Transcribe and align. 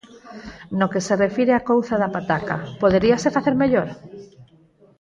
No 0.79 0.87
que 0.91 1.01
se 1.07 1.15
refire 1.25 1.57
á 1.59 1.61
couza 1.69 1.95
da 2.01 2.13
pataca, 2.15 2.55
¿poderíase 2.81 3.35
facer 3.35 3.53
mellor? 3.61 3.89